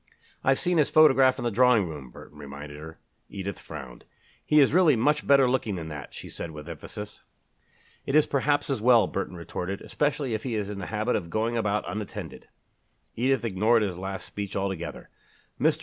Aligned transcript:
"I've 0.43 0.57
seen 0.57 0.79
his 0.79 0.89
photograph 0.89 1.37
in 1.37 1.43
the 1.43 1.51
drawing 1.51 1.87
room," 1.87 2.09
Burton 2.09 2.39
reminded 2.39 2.75
her. 2.79 2.97
Edith 3.29 3.59
frowned. 3.59 4.03
"He 4.43 4.59
is 4.59 4.73
really 4.73 4.95
much 4.95 5.27
better 5.27 5.47
looking 5.47 5.75
than 5.75 5.89
that," 5.89 6.11
she 6.11 6.27
said 6.27 6.49
with 6.49 6.67
emphasis. 6.67 7.21
"It 8.07 8.15
is 8.15 8.25
perhaps 8.25 8.71
as 8.71 8.81
well," 8.81 9.05
Burton 9.05 9.35
retorted, 9.35 9.79
"especially 9.79 10.33
if 10.33 10.41
he 10.41 10.55
is 10.55 10.71
in 10.71 10.79
the 10.79 10.87
habit 10.87 11.15
of 11.15 11.29
going 11.29 11.55
about 11.55 11.83
unattended." 11.87 12.47
Edith 13.15 13.45
ignored 13.45 13.83
his 13.83 13.95
last 13.95 14.25
speech 14.25 14.55
altogether. 14.55 15.09
"Mr. 15.59 15.79